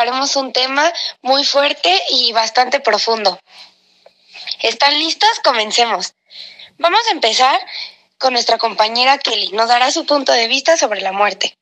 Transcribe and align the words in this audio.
tocaremos 0.00 0.34
un 0.36 0.50
tema 0.50 0.90
muy 1.20 1.44
fuerte 1.44 2.02
y 2.08 2.32
bastante 2.32 2.80
profundo. 2.80 3.38
¿Están 4.60 4.98
listos? 4.98 5.28
Comencemos. 5.44 6.14
Vamos 6.78 7.00
a 7.08 7.12
empezar 7.12 7.60
con 8.16 8.32
nuestra 8.32 8.56
compañera 8.56 9.18
Kelly. 9.18 9.48
Nos 9.52 9.68
dará 9.68 9.90
su 9.90 10.06
punto 10.06 10.32
de 10.32 10.48
vista 10.48 10.78
sobre 10.78 11.02
la 11.02 11.12
muerte. 11.12 11.54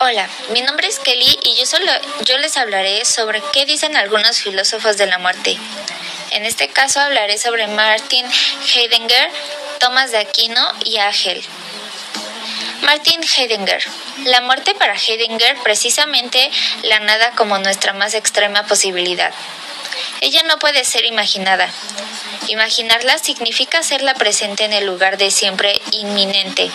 Hola, 0.00 0.28
mi 0.50 0.62
nombre 0.62 0.88
es 0.88 0.98
Kelly 0.98 1.38
y 1.44 1.54
yo, 1.54 1.66
solo, 1.66 1.92
yo 2.24 2.36
les 2.38 2.56
hablaré 2.56 3.04
sobre 3.04 3.40
qué 3.52 3.64
dicen 3.64 3.96
algunos 3.96 4.38
filósofos 4.38 4.96
de 4.96 5.06
la 5.06 5.18
muerte. 5.18 5.56
En 6.32 6.44
este 6.44 6.66
caso 6.66 6.98
hablaré 6.98 7.38
sobre 7.38 7.68
Martin 7.68 8.26
Heidegger, 8.74 9.30
Thomas 9.78 10.10
de 10.10 10.18
Aquino 10.18 10.68
y 10.84 10.98
Agel. 10.98 11.44
Martin 12.82 13.20
Heidegger. 13.22 13.82
La 14.24 14.40
muerte 14.40 14.74
para 14.74 14.94
Heidegger 14.94 15.56
precisamente 15.62 16.50
la 16.82 17.00
nada 17.00 17.30
como 17.32 17.58
nuestra 17.58 17.92
más 17.92 18.14
extrema 18.14 18.64
posibilidad. 18.66 19.32
Ella 20.20 20.42
no 20.44 20.58
puede 20.58 20.84
ser 20.84 21.04
imaginada. 21.04 21.70
Imaginarla 22.48 23.18
significa 23.18 23.78
hacerla 23.78 24.14
presente 24.14 24.64
en 24.64 24.72
el 24.72 24.84
lugar 24.84 25.16
de 25.16 25.30
siempre 25.30 25.80
inminente, 25.92 26.70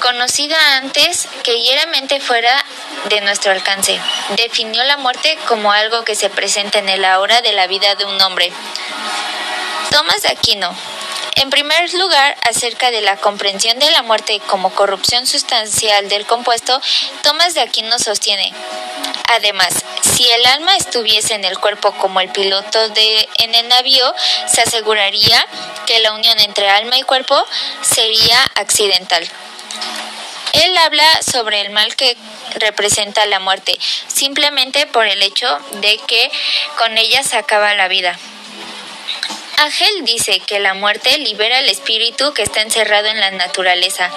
conocida 0.00 0.76
antes 0.76 1.28
que 1.42 1.60
hieramente 1.60 2.20
fuera 2.20 2.64
de 3.10 3.20
nuestro 3.20 3.52
alcance. 3.52 4.00
Definió 4.36 4.82
la 4.84 4.96
muerte 4.96 5.38
como 5.46 5.72
algo 5.72 6.04
que 6.04 6.14
se 6.14 6.30
presenta 6.30 6.78
en 6.78 6.88
el 6.88 7.04
ahora 7.04 7.42
de 7.42 7.52
la 7.52 7.66
vida 7.66 7.94
de 7.96 8.06
un 8.06 8.20
hombre. 8.22 8.50
Tomás 9.90 10.22
de 10.22 10.28
Aquino, 10.28 10.74
en 11.36 11.50
primer 11.50 11.92
lugar, 11.94 12.36
acerca 12.48 12.90
de 12.90 13.00
la 13.00 13.16
comprensión 13.16 13.78
de 13.78 13.90
la 13.90 14.02
muerte 14.02 14.40
como 14.46 14.74
corrupción 14.74 15.26
sustancial 15.26 16.08
del 16.08 16.26
compuesto, 16.26 16.80
Tomás 17.22 17.54
de 17.54 17.60
Aquino 17.60 17.98
sostiene. 17.98 18.52
Además, 19.28 19.74
si 20.02 20.28
el 20.28 20.44
alma 20.46 20.76
estuviese 20.76 21.34
en 21.34 21.44
el 21.44 21.58
cuerpo 21.58 21.92
como 21.92 22.20
el 22.20 22.28
piloto 22.30 22.88
de 22.90 23.28
en 23.38 23.54
el 23.54 23.68
navío, 23.68 24.14
se 24.46 24.62
aseguraría 24.62 25.46
que 25.86 26.00
la 26.00 26.12
unión 26.12 26.38
entre 26.38 26.68
alma 26.68 26.98
y 26.98 27.02
cuerpo 27.02 27.42
sería 27.80 28.38
accidental. 28.56 29.26
Él 30.52 30.76
habla 30.76 31.06
sobre 31.22 31.62
el 31.62 31.70
mal 31.70 31.96
que 31.96 32.16
representa 32.56 33.24
la 33.26 33.40
muerte, 33.40 33.78
simplemente 34.06 34.86
por 34.86 35.06
el 35.06 35.22
hecho 35.22 35.58
de 35.80 35.98
que 36.06 36.30
con 36.76 36.98
ella 36.98 37.22
se 37.22 37.36
acaba 37.36 37.74
la 37.74 37.88
vida. 37.88 38.18
Ángel 39.58 40.04
dice 40.04 40.40
que 40.40 40.60
la 40.60 40.74
muerte 40.74 41.18
libera 41.18 41.58
el 41.58 41.68
espíritu 41.68 42.32
que 42.34 42.42
está 42.42 42.62
encerrado 42.62 43.08
en 43.08 43.20
la 43.20 43.30
naturaleza. 43.30 44.10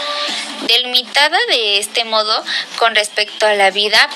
Delimitada 0.67 1.37
de 1.49 1.77
este 1.77 2.05
modo 2.05 2.43
con 2.77 2.95
respecto 2.95 3.45
a 3.45 3.53
la 3.53 3.71
vida, 3.71 4.09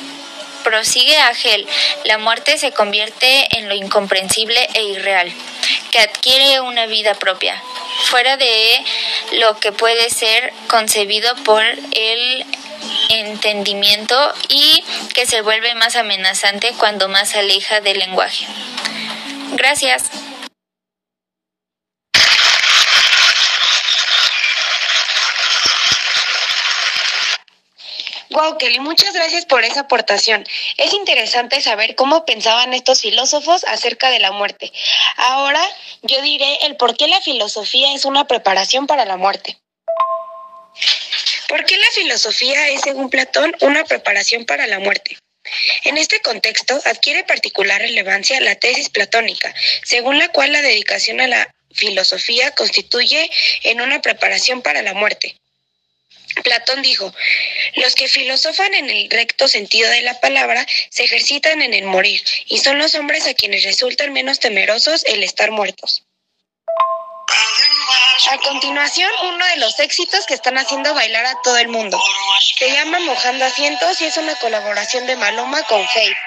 prosigue 0.63 1.17
Ángel, 1.17 1.67
la 2.05 2.17
muerte 2.17 2.57
se 2.57 2.71
convierte 2.71 3.57
en 3.57 3.69
lo 3.69 3.75
incomprensible 3.75 4.67
e 4.73 4.83
irreal, 4.83 5.31
que 5.91 5.99
adquiere 5.99 6.61
una 6.61 6.85
vida 6.85 7.13
propia, 7.15 7.61
fuera 8.05 8.37
de 8.37 8.83
lo 9.33 9.59
que 9.59 9.71
puede 9.71 10.09
ser 10.09 10.53
concebido 10.67 11.35
por 11.43 11.63
el 11.63 12.45
entendimiento 13.09 14.33
y 14.47 14.83
que 15.13 15.25
se 15.25 15.41
vuelve 15.41 15.73
más 15.75 15.95
amenazante 15.95 16.73
cuando 16.77 17.07
más 17.09 17.35
aleja 17.35 17.81
del 17.81 17.99
lenguaje. 17.99 18.45
Gracias. 19.53 20.03
Wow, 28.39 28.57
Kelly, 28.57 28.79
muchas 28.79 29.13
gracias 29.13 29.45
por 29.45 29.65
esa 29.65 29.81
aportación. 29.81 30.47
Es 30.77 30.93
interesante 30.93 31.59
saber 31.59 31.95
cómo 31.95 32.23
pensaban 32.23 32.73
estos 32.73 33.01
filósofos 33.01 33.65
acerca 33.65 34.11
de 34.11 34.19
la 34.19 34.31
muerte. 34.31 34.71
Ahora 35.17 35.61
yo 36.03 36.21
diré 36.21 36.59
el 36.61 36.77
por 36.77 36.95
qué 36.95 37.09
la 37.09 37.19
filosofía 37.19 37.93
es 37.93 38.05
una 38.05 38.27
preparación 38.27 38.87
para 38.87 39.03
la 39.03 39.17
muerte. 39.17 39.57
¿Por 41.49 41.65
qué 41.65 41.75
la 41.75 41.89
filosofía 41.93 42.69
es, 42.69 42.79
según 42.79 43.09
Platón, 43.09 43.53
una 43.59 43.83
preparación 43.83 44.45
para 44.45 44.67
la 44.67 44.79
muerte? 44.79 45.17
En 45.83 45.97
este 45.97 46.21
contexto 46.21 46.79
adquiere 46.85 47.25
particular 47.25 47.81
relevancia 47.81 48.39
la 48.39 48.55
tesis 48.55 48.89
platónica, 48.89 49.53
según 49.83 50.17
la 50.17 50.29
cual 50.29 50.53
la 50.53 50.61
dedicación 50.61 51.19
a 51.19 51.27
la 51.27 51.53
filosofía 51.73 52.51
constituye 52.51 53.29
en 53.63 53.81
una 53.81 54.01
preparación 54.01 54.61
para 54.61 54.81
la 54.81 54.93
muerte. 54.93 55.35
Platón 56.43 56.81
dijo, 56.81 57.13
los 57.75 57.95
que 57.95 58.07
filosofan 58.07 58.73
en 58.73 58.89
el 58.89 59.09
recto 59.09 59.47
sentido 59.47 59.89
de 59.89 60.01
la 60.01 60.19
palabra 60.19 60.65
se 60.89 61.03
ejercitan 61.03 61.61
en 61.61 61.73
el 61.73 61.85
morir, 61.85 62.21
y 62.47 62.59
son 62.59 62.77
los 62.77 62.95
hombres 62.95 63.27
a 63.27 63.33
quienes 63.33 63.63
resultan 63.63 64.13
menos 64.13 64.39
temerosos 64.39 65.03
el 65.05 65.23
estar 65.23 65.51
muertos. 65.51 66.03
A 68.31 68.37
continuación, 68.37 69.09
uno 69.23 69.45
de 69.45 69.57
los 69.57 69.79
éxitos 69.79 70.25
que 70.27 70.33
están 70.33 70.57
haciendo 70.57 70.93
bailar 70.93 71.25
a 71.25 71.41
todo 71.41 71.57
el 71.57 71.67
mundo. 71.67 71.99
Se 72.57 72.71
llama 72.71 72.99
Mojando 72.99 73.45
Asientos 73.45 74.01
y 74.01 74.05
es 74.05 74.17
una 74.17 74.35
colaboración 74.35 75.07
de 75.07 75.15
Maluma 75.15 75.63
con 75.63 75.87
Faith. 75.87 76.17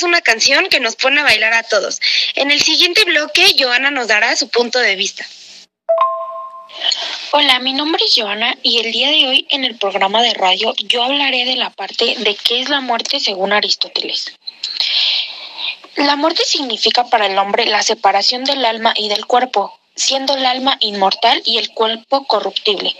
Es 0.00 0.04
una 0.04 0.22
canción 0.22 0.66
que 0.70 0.80
nos 0.80 0.96
pone 0.96 1.20
a 1.20 1.24
bailar 1.24 1.52
a 1.52 1.62
todos. 1.62 2.00
En 2.34 2.50
el 2.50 2.62
siguiente 2.62 3.04
bloque, 3.04 3.54
Joana 3.58 3.90
nos 3.90 4.08
dará 4.08 4.34
su 4.34 4.48
punto 4.48 4.78
de 4.78 4.96
vista. 4.96 5.26
Hola, 7.32 7.58
mi 7.58 7.74
nombre 7.74 8.02
es 8.06 8.14
Joana 8.16 8.56
y 8.62 8.78
el 8.78 8.92
día 8.92 9.10
de 9.10 9.28
hoy 9.28 9.46
en 9.50 9.64
el 9.64 9.76
programa 9.76 10.22
de 10.22 10.32
radio 10.32 10.72
yo 10.78 11.02
hablaré 11.02 11.44
de 11.44 11.56
la 11.56 11.68
parte 11.68 12.14
de 12.16 12.34
qué 12.34 12.62
es 12.62 12.70
la 12.70 12.80
muerte 12.80 13.20
según 13.20 13.52
Aristóteles. 13.52 14.32
La 15.96 16.16
muerte 16.16 16.44
significa 16.46 17.04
para 17.04 17.26
el 17.26 17.36
hombre 17.36 17.66
la 17.66 17.82
separación 17.82 18.44
del 18.44 18.64
alma 18.64 18.94
y 18.96 19.10
del 19.10 19.26
cuerpo, 19.26 19.78
siendo 19.94 20.34
el 20.34 20.46
alma 20.46 20.78
inmortal 20.80 21.42
y 21.44 21.58
el 21.58 21.72
cuerpo 21.74 22.26
corruptible. 22.26 22.96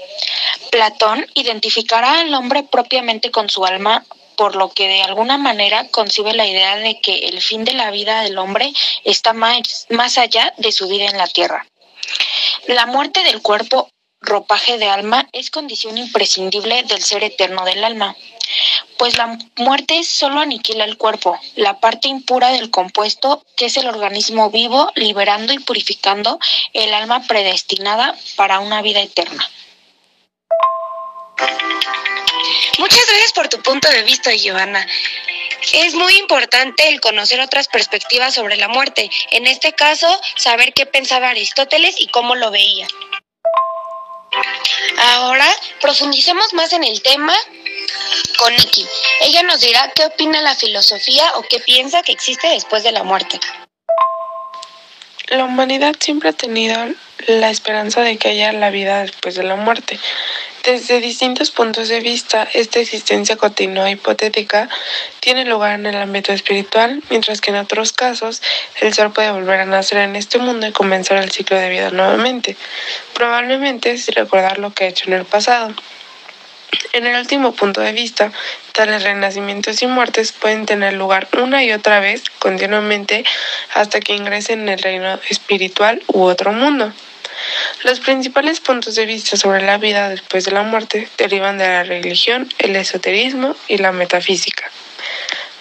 Platón 0.70 1.26
identificará 1.32 2.20
al 2.20 2.35
hombre 2.35 2.62
propiamente 2.62 3.31
con 3.31 3.49
su 3.49 3.64
alma 3.64 4.05
por 4.40 4.56
lo 4.56 4.70
que 4.70 4.88
de 4.88 5.02
alguna 5.02 5.37
manera 5.37 5.87
concibe 5.88 6.32
la 6.32 6.46
idea 6.46 6.75
de 6.76 6.98
que 7.02 7.28
el 7.28 7.42
fin 7.42 7.62
de 7.66 7.75
la 7.75 7.90
vida 7.90 8.22
del 8.22 8.38
hombre 8.38 8.72
está 9.04 9.34
más, 9.34 9.87
más 9.90 10.16
allá 10.16 10.54
de 10.56 10.72
su 10.72 10.88
vida 10.88 11.04
en 11.10 11.19
la 11.19 11.26
tierra. 11.26 11.66
La 12.66 12.87
muerte 12.87 13.22
del 13.22 13.42
cuerpo, 13.42 13.90
ropaje 14.22 14.78
de 14.78 14.88
alma, 14.88 15.28
es 15.32 15.50
condición 15.50 15.98
imprescindible 15.98 16.84
del 16.84 17.02
ser 17.02 17.22
eterno 17.22 17.66
del 17.66 17.84
alma, 17.84 18.16
pues 18.96 19.19
la 19.19 19.37
muerte 19.56 20.02
solo 20.04 20.40
aniquila 20.40 20.84
el 20.86 20.96
cuerpo, 20.96 21.38
la 21.56 21.78
parte 21.78 22.08
impura 22.08 22.48
del 22.48 22.70
compuesto 22.70 23.44
que 23.58 23.66
es 23.66 23.76
el 23.76 23.88
organismo 23.88 24.48
vivo, 24.48 24.90
liberando 24.94 25.52
y 25.52 25.58
purificando 25.58 26.38
el 26.72 26.94
alma 26.94 27.26
predestinada 27.26 28.16
para 28.36 28.60
una 28.60 28.81
vida 28.81 29.02
eterna. 29.02 29.46
Muchas 32.81 33.06
gracias 33.06 33.32
por 33.35 33.47
tu 33.49 33.61
punto 33.61 33.91
de 33.91 34.03
vista, 34.05 34.32
Giovanna. 34.32 34.87
Es 35.75 35.93
muy 35.93 36.17
importante 36.17 36.88
el 36.88 36.99
conocer 36.99 37.38
otras 37.41 37.69
perspectivas 37.69 38.32
sobre 38.32 38.56
la 38.56 38.69
muerte. 38.69 39.11
En 39.32 39.47
este 39.47 39.75
caso, 39.75 40.09
saber 40.37 40.73
qué 40.73 40.87
pensaba 40.87 41.29
Aristóteles 41.29 41.97
y 41.99 42.06
cómo 42.06 42.37
lo 42.37 42.50
veía. 42.50 42.88
Ahora 44.97 45.47
profundicemos 45.82 46.55
más 46.55 46.73
en 46.73 46.85
el 46.85 47.03
tema 47.03 47.35
con 48.38 48.56
Nikki. 48.56 48.87
Ella 49.21 49.43
nos 49.43 49.61
dirá 49.61 49.93
qué 49.94 50.06
opina 50.06 50.41
la 50.41 50.55
filosofía 50.55 51.32
o 51.35 51.43
qué 51.43 51.61
piensa 51.61 52.03
que 52.03 52.12
existe 52.12 52.49
después 52.49 52.82
de 52.82 52.93
la 52.93 53.03
muerte. 53.03 53.38
La 55.27 55.44
humanidad 55.44 55.94
siempre 56.00 56.31
ha 56.31 56.32
tenido 56.32 56.79
la 57.27 57.50
esperanza 57.50 58.00
de 58.00 58.17
que 58.17 58.31
haya 58.31 58.53
la 58.53 58.71
vida 58.71 59.03
después 59.03 59.35
de 59.35 59.43
la 59.43 59.56
muerte. 59.56 60.00
Desde 60.64 61.00
distintos 61.00 61.50
puntos 61.50 61.88
de 61.88 62.00
vista, 62.00 62.46
esta 62.52 62.80
existencia 62.80 63.36
continua 63.36 63.90
hipotética 63.90 64.68
tiene 65.20 65.46
lugar 65.46 65.72
en 65.72 65.86
el 65.86 65.96
ámbito 65.96 66.34
espiritual, 66.34 67.02
mientras 67.08 67.40
que 67.40 67.50
en 67.50 67.56
otros 67.56 67.94
casos 67.94 68.42
el 68.80 68.92
ser 68.92 69.10
puede 69.10 69.32
volver 69.32 69.60
a 69.60 69.64
nacer 69.64 69.98
en 69.98 70.16
este 70.16 70.36
mundo 70.38 70.66
y 70.66 70.72
comenzar 70.72 71.16
el 71.16 71.30
ciclo 71.30 71.58
de 71.58 71.70
vida 71.70 71.90
nuevamente, 71.90 72.58
probablemente 73.14 73.96
sin 73.96 74.14
recordar 74.14 74.58
lo 74.58 74.74
que 74.74 74.84
ha 74.84 74.88
hecho 74.88 75.06
en 75.06 75.14
el 75.14 75.24
pasado. 75.24 75.74
En 76.92 77.06
el 77.06 77.16
último 77.18 77.52
punto 77.52 77.80
de 77.80 77.92
vista, 77.92 78.30
tales 78.72 79.02
renacimientos 79.02 79.80
y 79.80 79.86
muertes 79.86 80.32
pueden 80.32 80.66
tener 80.66 80.92
lugar 80.92 81.28
una 81.40 81.64
y 81.64 81.72
otra 81.72 82.00
vez 82.00 82.24
continuamente 82.38 83.24
hasta 83.72 84.00
que 84.00 84.14
ingresen 84.14 84.60
en 84.60 84.68
el 84.68 84.78
reino 84.78 85.18
espiritual 85.30 86.02
u 86.08 86.24
otro 86.24 86.52
mundo. 86.52 86.92
Los 87.82 88.00
principales 88.00 88.60
puntos 88.60 88.94
de 88.94 89.06
vista 89.06 89.37
sobre 89.37 89.62
la 89.62 89.78
vida 89.78 90.08
después 90.08 90.44
de 90.44 90.52
la 90.52 90.62
muerte 90.62 91.08
derivan 91.16 91.58
de 91.58 91.69
la 91.69 91.82
religión, 91.82 92.48
el 92.58 92.76
esoterismo 92.76 93.56
y 93.69 93.78
la 93.78 93.92
metafísica. 93.92 94.70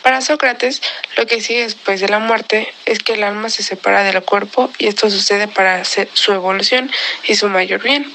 Para 0.03 0.21
Sócrates, 0.21 0.81
lo 1.17 1.25
que 1.25 1.41
sigue 1.41 1.63
después 1.63 1.99
de 1.99 2.09
la 2.09 2.19
muerte 2.19 2.73
es 2.85 2.99
que 2.99 3.13
el 3.13 3.23
alma 3.23 3.49
se 3.49 3.63
separa 3.63 4.03
del 4.03 4.21
cuerpo 4.23 4.71
y 4.77 4.87
esto 4.87 5.09
sucede 5.09 5.47
para 5.47 5.83
su 5.85 6.33
evolución 6.33 6.89
y 7.25 7.35
su 7.35 7.49
mayor 7.49 7.83
bien. 7.83 8.11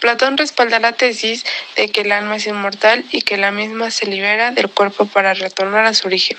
Platón 0.00 0.38
respalda 0.38 0.80
la 0.80 0.92
tesis 0.92 1.44
de 1.76 1.88
que 1.90 2.00
el 2.00 2.12
alma 2.12 2.36
es 2.36 2.46
inmortal 2.46 3.04
y 3.10 3.22
que 3.22 3.36
la 3.36 3.50
misma 3.50 3.90
se 3.90 4.06
libera 4.06 4.50
del 4.50 4.70
cuerpo 4.70 5.06
para 5.06 5.34
retornar 5.34 5.84
a 5.84 5.94
su 5.94 6.08
origen. 6.08 6.38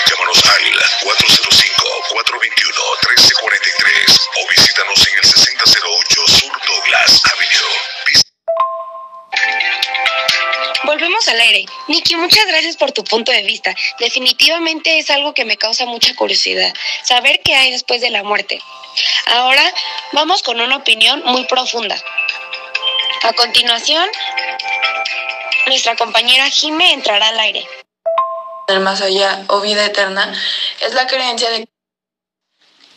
Llámanos 0.51 0.83
al 0.83 0.99
405 1.03 1.83
421 2.09 2.71
1343 3.07 4.29
o 4.35 4.49
visítanos 4.49 5.07
en 5.07 5.17
el 5.17 5.23
6008 5.23 6.27
Sur 6.27 6.51
Douglas 6.67 7.21
Avenue. 7.31 7.77
Volvemos 10.83 11.27
al 11.29 11.39
aire. 11.39 11.65
Nikki, 11.87 12.15
muchas 12.17 12.45
gracias 12.47 12.75
por 12.75 12.91
tu 12.91 13.03
punto 13.03 13.31
de 13.31 13.43
vista. 13.43 13.73
Definitivamente 13.99 14.97
es 14.97 15.09
algo 15.09 15.33
que 15.33 15.45
me 15.45 15.55
causa 15.57 15.85
mucha 15.85 16.13
curiosidad, 16.15 16.73
saber 17.03 17.39
qué 17.43 17.55
hay 17.55 17.71
después 17.71 18.01
de 18.01 18.09
la 18.09 18.23
muerte. 18.23 18.61
Ahora 19.27 19.73
vamos 20.11 20.43
con 20.43 20.59
una 20.59 20.75
opinión 20.75 21.23
muy 21.25 21.45
profunda. 21.45 21.95
A 23.23 23.33
continuación, 23.33 24.09
nuestra 25.67 25.95
compañera 25.95 26.49
Jime 26.49 26.91
entrará 26.91 27.29
al 27.29 27.39
aire. 27.39 27.80
El 28.71 28.79
más 28.79 29.01
allá 29.01 29.43
o 29.47 29.59
vida 29.59 29.85
eterna 29.85 30.33
es 30.79 30.93
la 30.93 31.05
creencia 31.05 31.49
de 31.49 31.67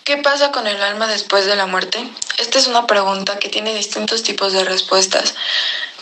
¿Qué 0.04 0.18
pasa 0.18 0.52
con 0.52 0.66
el 0.66 0.80
alma 0.82 1.06
después 1.06 1.46
de 1.46 1.56
la 1.56 1.66
muerte? 1.66 2.06
Esta 2.36 2.58
es 2.58 2.66
una 2.66 2.86
pregunta 2.86 3.38
que 3.38 3.48
tiene 3.48 3.74
distintos 3.74 4.22
tipos 4.22 4.52
de 4.52 4.62
respuestas, 4.62 5.34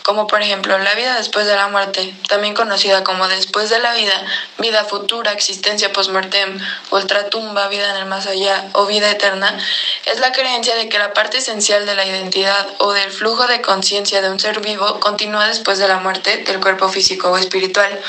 como 0.03 0.27
por 0.27 0.41
ejemplo 0.41 0.77
la 0.77 0.93
vida 0.93 1.15
después 1.15 1.47
de 1.47 1.55
la 1.55 1.69
muerte, 1.69 2.13
también 2.27 2.53
conocida 2.53 3.05
como 3.05 3.29
después 3.29 3.69
de 3.69 3.79
la 3.79 3.93
vida, 3.93 4.13
vida 4.57 4.83
futura, 4.83 5.31
existencia 5.31 5.93
post-mortem, 5.93 6.59
ultratumba, 6.91 7.69
vida 7.69 7.91
en 7.91 7.95
el 7.95 8.05
más 8.05 8.27
allá 8.27 8.65
o 8.73 8.85
vida 8.85 9.09
eterna, 9.09 9.57
es 10.05 10.19
la 10.19 10.33
creencia 10.33 10.75
de 10.75 10.89
que 10.89 10.99
la 10.99 11.13
parte 11.13 11.37
esencial 11.37 11.85
de 11.85 11.95
la 11.95 12.05
identidad 12.05 12.67
o 12.79 12.91
del 12.91 13.09
flujo 13.09 13.47
de 13.47 13.61
conciencia 13.61 14.21
de 14.21 14.29
un 14.29 14.39
ser 14.39 14.59
vivo 14.59 14.99
continúa 14.99 15.47
después 15.47 15.79
de 15.79 15.87
la 15.87 15.99
muerte 15.99 16.43
del 16.43 16.59
cuerpo 16.59 16.89
físico 16.89 17.31
o 17.31 17.37
espiritual. 17.37 18.01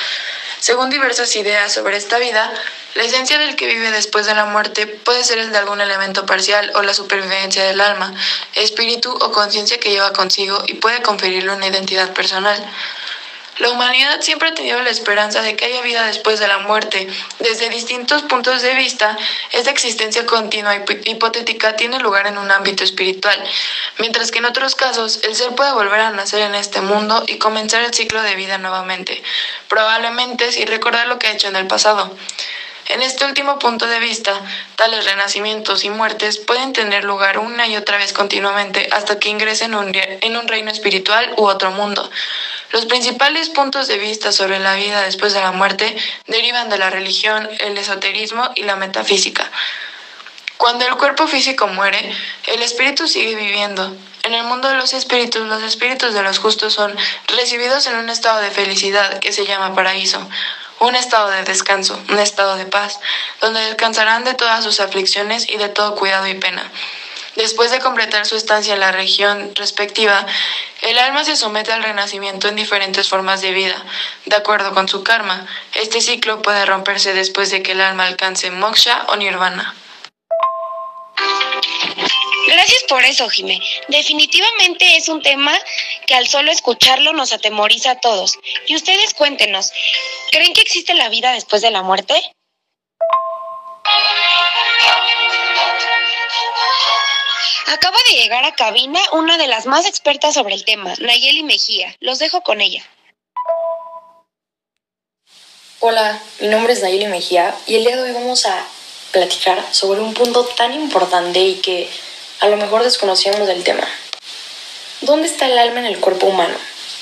Según 0.64 0.88
diversas 0.88 1.37
ideas 1.37 1.75
sobre 1.75 1.99
esta 1.99 2.19
vida, 2.19 2.50
la 2.94 3.02
esencia 3.02 3.37
del 3.38 3.55
que 3.55 3.66
vive 3.66 3.90
después 3.90 4.25
de 4.25 4.34
la 4.34 4.46
muerte 4.46 4.87
puede 4.87 5.22
ser 5.22 5.37
el 5.37 5.52
de 5.52 5.58
algún 5.58 5.82
elemento 5.82 6.25
parcial 6.25 6.72
o 6.75 6.81
la 6.81 6.94
supervivencia 6.94 7.62
del 7.64 7.82
alma, 7.82 8.14
espíritu 8.55 9.12
o 9.12 9.31
conciencia 9.31 9.78
que 9.78 9.90
lleva 9.90 10.14
consigo 10.14 10.64
y 10.66 10.72
puede 10.72 11.02
conferirle 11.02 11.52
una 11.52 11.66
identidad 11.66 12.14
personal. 12.14 12.58
La 13.59 13.71
humanidad 13.71 14.21
siempre 14.21 14.49
ha 14.49 14.55
tenido 14.55 14.83
la 14.83 14.91
esperanza 14.91 15.41
de 15.41 15.55
que 15.55 15.67
haya 15.67 15.81
vida 15.83 16.05
después 16.06 16.41
de 16.41 16.49
la 16.49 16.59
muerte. 16.59 17.06
Desde 17.39 17.69
distintos 17.69 18.23
puntos 18.23 18.62
de 18.62 18.75
vista, 18.75 19.17
esta 19.53 19.71
existencia 19.71 20.27
continua 20.27 20.75
y 20.77 21.11
hipotética 21.11 21.77
tiene 21.77 22.01
lugar 22.01 22.27
en 22.27 22.37
un 22.37 22.51
ámbito 22.51 22.83
espiritual, 22.83 23.41
mientras 23.99 24.33
que 24.33 24.39
en 24.39 24.47
otros 24.47 24.75
casos 24.75 25.21
el 25.23 25.37
ser 25.37 25.55
puede 25.55 25.73
volver 25.73 26.01
a 26.01 26.11
nacer 26.11 26.43
en 26.43 26.56
este 26.56 26.81
mundo 26.81 27.23
y 27.29 27.39
comenzar 27.39 27.83
el 27.83 27.95
ciclo 27.95 28.23
de 28.23 28.35
vida 28.35 28.59
nuevamente, 28.59 29.23
probablemente 29.69 30.50
sin 30.50 30.67
recordar 30.67 31.07
lo 31.07 31.21
que 31.21 31.28
ha 31.28 31.33
hecho 31.33 31.47
en 31.47 31.57
el 31.57 31.69
pasado. 31.69 32.12
En 32.87 33.00
este 33.00 33.25
último 33.25 33.59
punto 33.59 33.87
de 33.87 33.99
vista, 33.99 34.38
tales 34.76 35.07
renacimientos 35.07 35.85
y 35.85 35.90
muertes 35.90 36.37
pueden 36.37 36.75
tener 36.75 37.05
lugar 37.05 37.38
una 37.38 37.67
y 37.67 37.76
otra 37.76 37.97
vez 37.97 38.12
continuamente 38.12 38.88
hasta 38.93 39.19
que 39.19 39.31
ingresen 39.31 39.73
en 39.73 40.37
un 40.37 40.49
reino 40.49 40.71
espiritual 40.71 41.33
u 41.38 41.47
otro 41.47 41.71
mundo. 41.71 42.11
Los 42.75 42.87
principales 42.87 43.50
puntos 43.50 43.87
de 43.87 43.99
vista 43.99 44.33
sobre 44.33 44.59
la 44.59 44.75
vida 44.75 45.02
después 45.02 45.33
de 45.33 45.38
la 45.38 45.52
muerte 45.52 45.97
derivan 46.26 46.69
de 46.69 46.76
la 46.76 46.90
religión, 46.90 47.49
el 47.61 47.78
esoterismo 47.78 48.50
y 48.57 48.64
la 48.64 48.75
metafísica. 48.75 49.49
Cuando 50.57 50.85
el 50.85 50.97
cuerpo 50.97 51.28
físico 51.28 51.69
muere, 51.69 52.12
el 52.49 52.62
espíritu 52.62 53.07
sigue 53.07 53.37
viviendo. 53.37 53.97
En 54.25 54.35
el 54.35 54.43
mundo 54.43 54.69
de 54.69 54.75
los 54.75 54.93
espíritus, 54.93 55.47
los 55.47 55.62
espíritus 55.62 56.14
de 56.14 56.25
los 56.25 56.40
justos 56.40 56.73
son 56.73 56.93
recibidos 57.28 57.87
en 57.87 57.95
un 57.95 58.11
estado 58.11 58.40
de 58.40 58.50
felicidad 58.50 59.21
que 59.21 59.31
se 59.31 59.47
llama 59.47 59.73
paraíso 59.76 60.28
un 60.81 60.97
estado 60.97 61.31
de 61.31 61.45
descanso, 61.45 61.99
un 62.11 62.19
estado 62.19 62.57
de 62.57 62.66
paz, 62.66 62.99
donde 63.40 63.61
descansarán 63.61 64.25
de 64.25 64.35
todas 64.35 64.64
sus 64.64 64.81
aflicciones 64.81 65.49
y 65.49 65.57
de 65.57 65.69
todo 65.69 65.95
cuidado 65.95 66.26
y 66.26 66.35
pena. 66.35 66.71
Después 67.37 67.71
de 67.71 67.81
completar 67.81 68.26
su 68.26 68.37
estancia 68.37 68.75
en 68.75 68.81
la 68.81 68.93
región 68.93 69.55
respectiva, 69.57 70.25
el 70.83 70.99
alma 70.99 71.25
se 71.25 71.37
somete 71.37 71.73
al 71.73 71.83
renacimiento 71.83 72.49
en 72.49 72.57
diferentes 72.57 73.09
formas 73.09 73.41
de 73.41 73.53
vida, 73.53 73.85
de 74.26 74.37
acuerdo 74.37 74.73
con 74.73 74.88
su 74.88 75.03
karma. 75.03 75.47
Este 75.75 76.00
ciclo 76.00 76.43
puede 76.43 76.64
romperse 76.64 77.12
después 77.12 77.50
de 77.50 77.62
que 77.62 77.73
el 77.73 77.81
alma 77.81 78.07
alcance 78.07 78.50
moksha 78.50 79.07
o 79.09 79.17
nirvana. 79.17 79.75
Gracias 82.47 82.85
por 82.88 83.03
eso, 83.05 83.29
Jimé. 83.29 83.61
Definitivamente 83.88 84.97
es 84.97 85.09
un 85.09 85.23
tema 85.23 85.53
que 86.07 86.14
al 86.14 86.29
solo 86.29 86.53
escucharlo 86.53 87.12
nos 87.12 87.33
atemoriza 87.33 87.93
a 87.93 88.00
todos. 88.00 88.38
Y 88.67 88.76
ustedes 88.76 89.14
cuéntenos, 89.14 89.73
¿creen 90.31 90.53
que 90.53 90.61
existe 90.61 90.95
la 90.95 91.09
vida 91.09 91.33
después 91.33 91.62
de 91.62 91.71
la 91.71 91.83
muerte? 91.83 92.14
Acaba 97.67 97.97
de 98.09 98.17
llegar 98.17 98.45
a 98.45 98.55
cabina 98.55 99.01
una 99.13 99.39
de 99.39 99.47
las 99.47 99.67
más 99.67 99.87
expertas 99.87 100.35
sobre 100.35 100.55
el 100.55 100.65
tema, 100.65 100.95
Nayeli 100.99 101.43
Mejía. 101.43 101.95
Los 102.01 102.19
dejo 102.19 102.43
con 102.43 102.61
ella. 102.61 102.83
Hola, 105.81 106.19
mi 106.41 106.49
nombre 106.49 106.73
es 106.73 106.83
Nayeli 106.83 107.07
Mejía 107.07 107.55
y 107.67 107.77
el 107.77 107.85
día 107.85 107.97
de 107.97 108.03
hoy 108.03 108.13
vamos 108.13 108.47
a 108.47 108.67
platicar 109.13 109.63
sobre 109.73 110.01
un 110.01 110.15
punto 110.15 110.45
tan 110.45 110.73
importante 110.73 111.41
y 111.41 111.57
que 111.57 111.89
a 112.41 112.49
lo 112.49 112.57
mejor 112.57 112.83
desconocíamos 112.83 113.47
del 113.47 113.63
tema. 113.65 113.87
¿Dónde 115.03 115.29
está 115.29 115.47
el 115.47 115.59
alma 115.59 115.81
en 115.81 115.87
el 115.87 116.01
cuerpo 116.01 116.27
humano? 116.27 116.57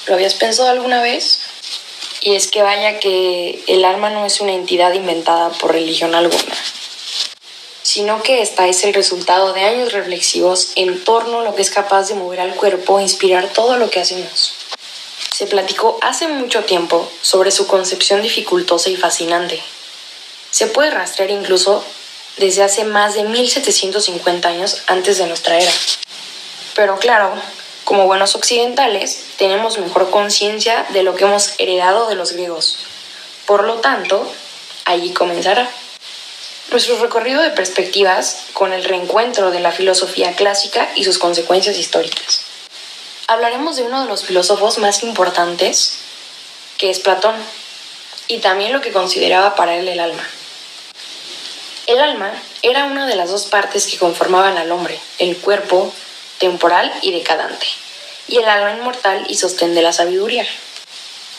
¿Lo 0.07 0.15
habías 0.15 0.35
pensado 0.35 0.69
alguna 0.69 1.01
vez? 1.03 1.41
Y 2.21 2.35
es 2.35 2.49
que 2.49 2.63
vaya 2.63 2.99
que 2.99 3.63
el 3.67 3.85
alma 3.85 4.11
no 4.11 4.27
es 4.27 4.41
una 4.41 4.53
entidad 4.53 4.93
inventada 4.93 5.51
por 5.51 5.73
religión 5.73 6.15
alguna, 6.15 6.55
sino 7.93 8.23
que 8.23 8.41
esta 8.41 8.69
es 8.69 8.85
el 8.85 8.95
resultado 8.95 9.53
de 9.53 9.65
años 9.65 9.93
reflexivos 9.93 10.73
en 10.77 11.05
torno 11.05 11.41
a 11.41 11.45
lo 11.45 11.55
que 11.55 11.61
es 11.61 11.69
capaz 11.69 12.09
de 12.09 12.15
mover 12.15 12.41
al 12.41 12.55
cuerpo 12.55 12.99
e 12.99 13.03
inspirar 13.03 13.49
todo 13.49 13.77
lo 13.77 13.91
que 13.91 14.01
hacemos. 14.01 14.55
Se 15.31 15.47
platicó 15.47 15.99
hace 16.01 16.27
mucho 16.27 16.65
tiempo 16.65 17.07
sobre 17.21 17.51
su 17.51 17.67
concepción 17.67 18.23
dificultosa 18.23 18.89
y 18.89 18.97
fascinante. 18.97 19.63
Se 20.51 20.69
puede 20.69 20.91
rastrear 20.91 21.31
incluso 21.33 21.85
desde 22.39 22.63
hace 22.63 22.85
más 22.85 23.13
de 23.13 23.25
1750 23.25 24.49
años 24.49 24.81
antes 24.87 25.19
de 25.19 25.27
nuestra 25.27 25.59
era. 25.59 25.73
Pero 26.75 26.99
claro, 26.99 27.35
como 27.85 28.07
buenos 28.07 28.35
occidentales, 28.35 29.23
tenemos 29.37 29.77
mejor 29.77 30.09
conciencia 30.09 30.87
de 30.95 31.03
lo 31.03 31.15
que 31.15 31.25
hemos 31.25 31.53
heredado 31.59 32.09
de 32.09 32.15
los 32.15 32.33
griegos. 32.33 32.79
Por 33.45 33.65
lo 33.65 33.81
tanto, 33.81 34.27
allí 34.87 35.13
comenzará. 35.13 35.69
Nuestro 36.71 36.99
recorrido 36.99 37.42
de 37.42 37.50
perspectivas 37.50 38.47
con 38.52 38.73
el 38.73 38.85
reencuentro 38.85 39.50
de 39.50 39.61
la 39.61 39.73
filosofía 39.73 40.35
clásica 40.35 40.88
y 40.95 41.04
sus 41.04 41.19
consecuencias 41.19 41.76
históricas. 41.76 42.42
Hablaremos 43.26 43.76
de 43.76 43.83
uno 43.83 44.02
de 44.02 44.09
los 44.09 44.25
filósofos 44.25 44.78
más 44.78 45.02
importantes, 45.02 45.99
que 46.78 46.90
es 46.90 47.00
Platón, 47.00 47.37
y 48.28 48.38
también 48.38 48.73
lo 48.73 48.81
que 48.81 48.92
consideraba 48.92 49.54
para 49.54 49.76
él 49.76 49.88
el 49.88 50.00
alma. 50.00 50.26
El 51.87 52.00
alma 52.00 52.33
era 52.62 52.85
una 52.85 53.07
de 53.07 53.16
las 53.16 53.31
dos 53.31 53.47
partes 53.47 53.87
que 53.87 53.99
conformaban 53.99 54.57
al 54.57 54.71
hombre, 54.71 54.99
el 55.19 55.37
cuerpo 55.37 55.92
temporal 56.38 56.92
y 57.02 57.12
decadente, 57.12 57.66
y 58.28 58.38
el 58.38 58.49
alma 58.49 58.73
inmortal 58.73 59.25
y 59.28 59.37
sostén 59.37 59.75
de 59.75 59.83
la 59.83 59.92
sabiduría. 59.92 60.47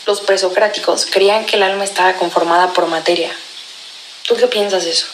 Los 0.06 0.22
presocráticos 0.22 1.06
creían 1.06 1.46
que 1.46 1.56
el 1.56 1.64
alma 1.64 1.86
estaba 1.86 2.14
conformada 2.14 2.74
por 2.74 2.88
materia. 2.88 3.34
¿Tú 4.28 4.36
qué 4.36 4.48
piensas 4.48 4.86
eso? 4.86 5.08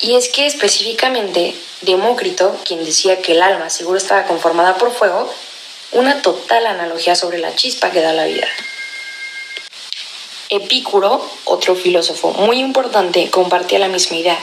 Y 0.00 0.16
es 0.16 0.28
que 0.28 0.46
específicamente 0.46 1.54
Demócrito, 1.84 2.56
quien 2.64 2.82
decía 2.82 3.20
que 3.20 3.32
el 3.32 3.42
alma 3.42 3.68
seguro 3.68 3.98
estaba 3.98 4.24
conformada 4.24 4.78
por 4.78 4.90
fuego, 4.90 5.30
una 5.92 6.22
total 6.22 6.66
analogía 6.66 7.14
sobre 7.14 7.38
la 7.38 7.54
chispa 7.54 7.90
que 7.90 8.00
da 8.00 8.14
la 8.14 8.24
vida. 8.24 8.48
Epicuro, 10.48 11.28
otro 11.44 11.74
filósofo 11.74 12.30
muy 12.32 12.58
importante, 12.58 13.28
compartía 13.30 13.78
la 13.78 13.88
misma 13.88 14.16
idea, 14.16 14.38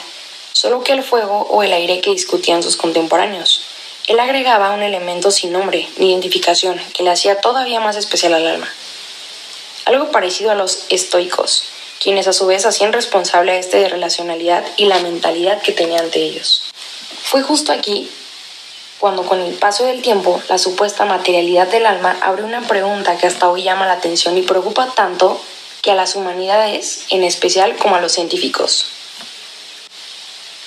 solo 0.53 0.83
que 0.83 0.93
el 0.93 1.03
fuego 1.03 1.47
o 1.49 1.63
el 1.63 1.73
aire 1.73 1.99
que 2.01 2.11
discutían 2.11 2.61
sus 2.61 2.77
contemporáneos. 2.77 3.63
Él 4.07 4.19
agregaba 4.19 4.71
un 4.71 4.83
elemento 4.83 5.31
sin 5.31 5.51
nombre 5.51 5.87
ni 5.97 6.11
identificación 6.11 6.79
que 6.93 7.03
le 7.03 7.09
hacía 7.09 7.41
todavía 7.41 7.79
más 7.79 7.95
especial 7.95 8.35
al 8.35 8.45
alma. 8.45 8.71
Algo 9.85 10.11
parecido 10.11 10.51
a 10.51 10.55
los 10.55 10.85
estoicos, 10.89 11.63
quienes 12.01 12.27
a 12.27 12.33
su 12.33 12.47
vez 12.47 12.65
hacían 12.65 12.93
responsable 12.93 13.51
a 13.51 13.57
este 13.57 13.77
de 13.77 13.87
relacionalidad 13.87 14.65
y 14.75 14.85
la 14.85 14.99
mentalidad 14.99 15.61
que 15.61 15.71
tenía 15.71 15.99
ante 15.99 16.19
ellos. 16.19 16.63
Fue 17.23 17.43
justo 17.43 17.71
aquí 17.71 18.09
cuando 18.99 19.23
con 19.25 19.39
el 19.39 19.53
paso 19.53 19.85
del 19.85 20.01
tiempo 20.01 20.41
la 20.49 20.57
supuesta 20.57 21.05
materialidad 21.05 21.67
del 21.67 21.85
alma 21.85 22.17
abre 22.21 22.43
una 22.43 22.61
pregunta 22.67 23.17
que 23.17 23.27
hasta 23.27 23.49
hoy 23.49 23.63
llama 23.63 23.85
la 23.85 23.93
atención 23.93 24.37
y 24.37 24.41
preocupa 24.41 24.93
tanto 24.95 25.39
que 25.81 25.91
a 25.91 25.95
las 25.95 26.15
humanidades, 26.15 27.05
en 27.09 27.23
especial 27.23 27.75
como 27.77 27.95
a 27.95 28.01
los 28.01 28.11
científicos. 28.11 28.87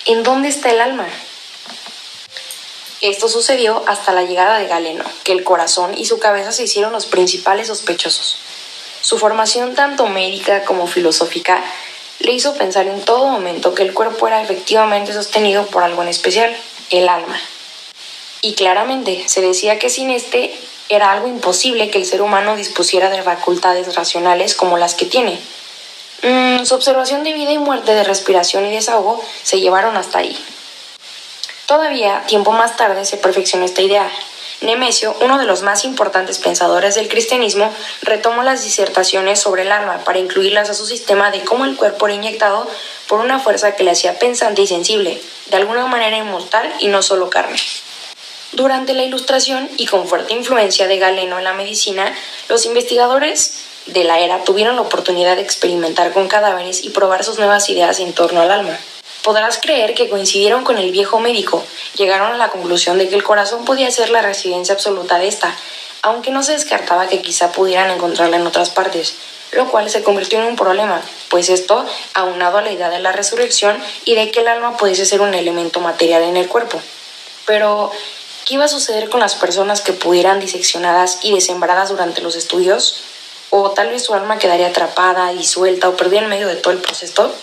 ¿En 0.05 0.23
dónde 0.23 0.49
está 0.49 0.71
el 0.71 0.81
alma? 0.81 1.07
Esto 3.01 3.29
sucedió 3.29 3.83
hasta 3.87 4.13
la 4.13 4.23
llegada 4.23 4.57
de 4.57 4.67
Galeno, 4.67 5.03
que 5.23 5.31
el 5.31 5.43
corazón 5.43 5.97
y 5.97 6.05
su 6.05 6.19
cabeza 6.19 6.51
se 6.51 6.63
hicieron 6.63 6.91
los 6.91 7.05
principales 7.05 7.67
sospechosos. 7.67 8.44
Su 9.05 9.19
formación 9.19 9.75
tanto 9.75 10.07
médica 10.07 10.63
como 10.63 10.87
filosófica 10.87 11.63
le 12.17 12.31
hizo 12.31 12.55
pensar 12.55 12.87
en 12.87 13.05
todo 13.05 13.27
momento 13.27 13.75
que 13.75 13.83
el 13.83 13.93
cuerpo 13.93 14.27
era 14.27 14.41
efectivamente 14.41 15.13
sostenido 15.13 15.67
por 15.67 15.83
algo 15.83 16.01
en 16.01 16.07
especial, 16.07 16.57
el 16.89 17.07
alma. 17.07 17.39
Y 18.41 18.55
claramente 18.55 19.29
se 19.29 19.41
decía 19.41 19.77
que 19.77 19.91
sin 19.91 20.09
este 20.09 20.57
era 20.89 21.11
algo 21.11 21.27
imposible 21.27 21.91
que 21.91 21.99
el 21.99 22.07
ser 22.07 22.23
humano 22.23 22.55
dispusiera 22.55 23.11
de 23.11 23.21
facultades 23.21 23.93
racionales 23.93 24.55
como 24.55 24.79
las 24.79 24.95
que 24.95 25.05
tiene. 25.05 25.39
Mm, 26.23 26.65
su 26.65 26.73
observación 26.73 27.23
de 27.23 27.33
vida 27.33 27.51
y 27.51 27.59
muerte, 27.59 27.93
de 27.93 28.03
respiración 28.03 28.65
y 28.65 28.71
desahogo 28.71 29.23
se 29.43 29.59
llevaron 29.59 29.97
hasta 29.97 30.17
ahí. 30.17 30.35
Todavía, 31.67 32.23
tiempo 32.25 32.53
más 32.53 32.75
tarde, 32.75 33.05
se 33.05 33.17
perfeccionó 33.17 33.65
esta 33.65 33.83
idea, 33.83 34.09
Nemesio, 34.65 35.15
uno 35.21 35.37
de 35.37 35.45
los 35.45 35.61
más 35.61 35.85
importantes 35.85 36.39
pensadores 36.39 36.95
del 36.95 37.07
cristianismo, 37.07 37.73
retomó 38.01 38.43
las 38.43 38.63
disertaciones 38.63 39.39
sobre 39.39 39.63
el 39.63 39.71
alma 39.71 40.03
para 40.03 40.19
incluirlas 40.19 40.69
a 40.69 40.73
su 40.73 40.85
sistema 40.85 41.31
de 41.31 41.41
cómo 41.41 41.65
el 41.65 41.75
cuerpo 41.75 42.07
era 42.07 42.15
inyectado 42.15 42.67
por 43.07 43.19
una 43.19 43.39
fuerza 43.39 43.75
que 43.75 43.83
le 43.83 43.91
hacía 43.91 44.19
pensante 44.19 44.61
y 44.61 44.67
sensible, 44.67 45.21
de 45.49 45.57
alguna 45.57 45.85
manera 45.87 46.17
inmortal 46.17 46.73
y 46.79 46.87
no 46.87 47.01
solo 47.01 47.29
carne. 47.29 47.57
Durante 48.51 48.93
la 48.93 49.03
Ilustración 49.03 49.69
y 49.77 49.85
con 49.85 50.07
fuerte 50.07 50.33
influencia 50.33 50.87
de 50.87 50.97
Galeno 50.97 51.37
en 51.37 51.43
la 51.43 51.53
medicina, 51.53 52.15
los 52.47 52.65
investigadores 52.65 53.65
de 53.87 54.03
la 54.03 54.19
era 54.19 54.43
tuvieron 54.43 54.75
la 54.75 54.81
oportunidad 54.81 55.35
de 55.35 55.41
experimentar 55.41 56.11
con 56.13 56.27
cadáveres 56.27 56.83
y 56.83 56.89
probar 56.89 57.23
sus 57.23 57.37
nuevas 57.37 57.69
ideas 57.69 57.99
en 57.99 58.13
torno 58.13 58.41
al 58.41 58.51
alma. 58.51 58.79
Podrás 59.25 59.57
creer 59.57 59.95
que 59.95 60.07
coincidieron 60.07 60.63
con 60.63 60.77
el 60.77 60.91
viejo 60.91 61.19
médico, 61.19 61.65
llegaron 61.95 62.31
a 62.31 62.37
la 62.37 62.51
conclusión 62.51 62.99
de 62.99 63.09
que 63.09 63.15
el 63.15 63.23
corazón 63.23 63.65
podía 63.65 63.89
ser 63.89 64.11
la 64.11 64.21
residencia 64.21 64.75
absoluta 64.75 65.17
de 65.17 65.27
esta, 65.27 65.57
aunque 66.03 66.29
no 66.29 66.43
se 66.43 66.51
descartaba 66.51 67.07
que 67.07 67.23
quizá 67.23 67.51
pudieran 67.51 67.89
encontrarla 67.89 68.37
en 68.37 68.45
otras 68.45 68.69
partes, 68.69 69.15
lo 69.51 69.67
cual 69.71 69.89
se 69.89 70.03
convirtió 70.03 70.39
en 70.39 70.45
un 70.45 70.55
problema, 70.55 71.01
pues 71.29 71.49
esto, 71.49 71.83
aunado 72.13 72.59
a 72.59 72.61
la 72.61 72.71
idea 72.71 72.91
de 72.91 72.99
la 72.99 73.13
resurrección 73.13 73.83
y 74.03 74.13
de 74.13 74.29
que 74.29 74.41
el 74.41 74.47
alma 74.47 74.77
pudiese 74.77 75.07
ser 75.07 75.21
un 75.21 75.33
elemento 75.33 75.79
material 75.79 76.21
en 76.21 76.37
el 76.37 76.47
cuerpo. 76.47 76.79
Pero, 77.47 77.89
¿qué 78.45 78.53
iba 78.53 78.65
a 78.65 78.67
suceder 78.67 79.09
con 79.09 79.21
las 79.21 79.33
personas 79.33 79.81
que 79.81 79.93
pudieran 79.93 80.39
diseccionadas 80.39 81.17
y 81.23 81.33
desembradas 81.33 81.89
durante 81.89 82.21
los 82.21 82.35
estudios? 82.35 83.01
¿O 83.49 83.71
tal 83.71 83.89
vez 83.89 84.03
su 84.03 84.13
alma 84.13 84.37
quedaría 84.37 84.67
atrapada, 84.67 85.29
disuelta 85.29 85.89
o 85.89 85.97
perdida 85.97 86.19
en 86.19 86.29
medio 86.29 86.47
de 86.47 86.57
todo 86.57 86.73
el 86.73 86.79
proceso? 86.79 87.33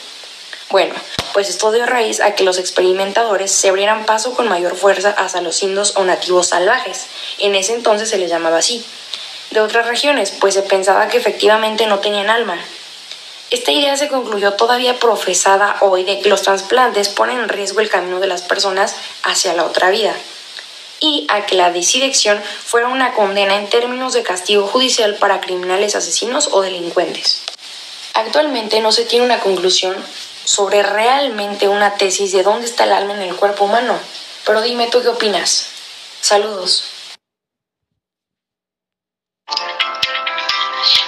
Bueno, 0.73 0.95
pues 1.35 1.51
esto 1.51 1.71
dio 1.71 1.85
raíz 1.85 2.23
a 2.23 2.35
que 2.35 2.45
los 2.45 2.57
experimentadores 2.57 3.53
se 3.53 3.69
abrieran 3.69 4.07
paso 4.07 4.33
con 4.33 4.49
mayor 4.49 4.75
fuerza 4.75 5.11
hacia 5.11 5.43
los 5.43 5.63
indos 5.63 5.93
o 5.97 6.05
nativos 6.05 6.47
salvajes, 6.47 7.09
en 7.41 7.55
ese 7.55 7.75
entonces 7.75 8.09
se 8.09 8.17
les 8.17 8.31
llamaba 8.31 8.57
así, 8.57 8.83
de 9.51 9.61
otras 9.61 9.87
regiones, 9.87 10.31
pues 10.31 10.55
se 10.55 10.63
pensaba 10.63 11.09
que 11.09 11.19
efectivamente 11.19 11.87
no 11.87 11.99
tenían 11.99 12.31
alma. 12.31 12.59
Esta 13.51 13.71
idea 13.71 13.99
se 13.99 14.09
concluyó 14.09 14.55
todavía 14.55 14.99
profesada 14.99 15.77
hoy 15.81 16.05
de 16.05 16.21
que 16.21 16.31
los 16.31 16.41
trasplantes 16.41 17.11
ponen 17.11 17.41
en 17.41 17.51
riesgo 17.51 17.81
el 17.81 17.91
camino 17.91 18.19
de 18.19 18.29
las 18.29 18.41
personas 18.41 18.97
hacia 19.25 19.53
la 19.53 19.67
otra 19.67 19.91
vida 19.91 20.15
y 21.01 21.27
a 21.29 21.45
que 21.45 21.55
la 21.55 21.71
desidección 21.71 22.43
fuera 22.43 22.89
una 22.89 23.13
condena 23.13 23.57
en 23.57 23.69
términos 23.69 24.15
de 24.15 24.23
castigo 24.23 24.67
judicial 24.67 25.17
para 25.17 25.43
criminales 25.43 25.97
asesinos 25.97 26.49
o 26.51 26.63
delincuentes. 26.63 27.43
Actualmente 28.15 28.81
no 28.81 28.91
se 28.91 29.05
tiene 29.05 29.27
una 29.27 29.41
conclusión 29.41 29.95
sobre 30.45 30.83
realmente 30.83 31.69
una 31.69 31.95
tesis 31.95 32.33
de 32.33 32.43
dónde 32.43 32.67
está 32.67 32.85
el 32.85 32.93
alma 32.93 33.15
en 33.15 33.23
el 33.23 33.37
cuerpo 33.37 33.65
humano. 33.65 33.99
Pero 34.45 34.63
dime 34.63 34.89
tú 34.89 35.03
qué 35.03 35.09
opinas. 35.09 35.69
Saludos. 36.21 36.85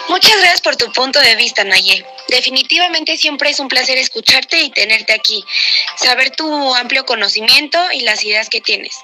Muchas 0.08 0.36
gracias 0.38 0.60
por 0.60 0.76
tu 0.76 0.92
punto 0.92 1.18
de 1.18 1.34
vista, 1.36 1.64
Naye. 1.64 2.06
Definitivamente 2.28 3.16
siempre 3.16 3.50
es 3.50 3.58
un 3.58 3.68
placer 3.68 3.98
escucharte 3.98 4.60
y 4.60 4.70
tenerte 4.70 5.12
aquí, 5.12 5.44
saber 5.96 6.30
tu 6.30 6.74
amplio 6.74 7.04
conocimiento 7.04 7.78
y 7.92 8.00
las 8.02 8.22
ideas 8.24 8.48
que 8.48 8.60
tienes. 8.60 8.94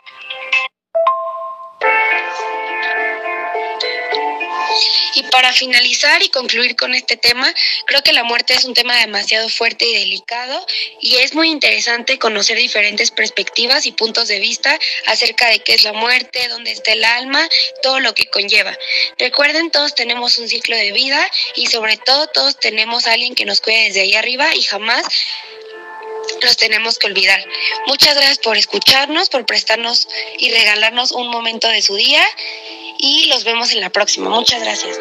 Y 5.21 5.23
para 5.25 5.53
finalizar 5.53 6.23
y 6.23 6.31
concluir 6.31 6.77
con 6.77 6.95
este 6.95 7.19
tema, 7.19 7.53
creo 7.85 8.03
que 8.03 8.15
la 8.15 8.25
muerte 8.25 8.55
es 8.55 8.65
un 8.65 8.73
tema 8.73 8.97
demasiado 8.97 9.51
fuerte 9.51 9.85
y 9.85 9.93
delicado 9.93 10.67
y 10.99 11.17
es 11.17 11.35
muy 11.35 11.51
interesante 11.51 12.19
conocer 12.19 12.57
diferentes 12.57 13.11
perspectivas 13.11 13.85
y 13.85 13.93
puntos 13.93 14.29
de 14.29 14.39
vista 14.39 14.79
acerca 15.05 15.49
de 15.49 15.59
qué 15.59 15.75
es 15.75 15.83
la 15.83 15.93
muerte, 15.93 16.49
dónde 16.49 16.73
está 16.73 16.93
el 16.93 17.05
alma, 17.05 17.47
todo 17.83 18.01
lo 18.01 18.15
que 18.15 18.31
conlleva. 18.31 18.75
Recuerden, 19.19 19.71
todos 19.71 19.95
tenemos 19.95 20.39
un 20.39 20.49
ciclo 20.49 20.75
de 20.75 20.93
vida 20.93 21.31
y 21.55 21.67
sobre 21.67 21.99
todo 21.99 22.27
todos 22.29 22.59
tenemos 22.59 23.07
a 23.07 23.13
alguien 23.13 23.35
que 23.35 23.45
nos 23.45 23.61
cuide 23.61 23.89
desde 23.89 24.01
ahí 24.01 24.15
arriba 24.15 24.55
y 24.55 24.63
jamás 24.63 25.05
los 26.41 26.57
tenemos 26.57 26.99
que 26.99 27.09
olvidar. 27.09 27.45
Muchas 27.87 28.15
gracias 28.15 28.39
por 28.39 28.57
escucharnos, 28.57 29.29
por 29.29 29.45
prestarnos 29.45 30.09
y 30.39 30.51
regalarnos 30.51 31.13
un 31.13 31.29
momento 31.29 31.69
de 31.69 31.83
su 31.83 31.95
día 31.97 32.27
y 33.01 33.27
los 33.29 33.45
vemos 33.45 33.73
en 33.73 33.81
la 33.81 33.91
próxima. 33.91 34.31
Muchas 34.31 34.63
gracias. 34.63 34.99